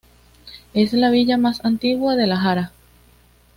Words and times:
Es 0.73 0.93
la 0.93 1.11
villa 1.11 1.37
más 1.37 1.63
antigua 1.63 2.15
de 2.15 2.25
La 2.25 2.37
Jara. 2.37 2.71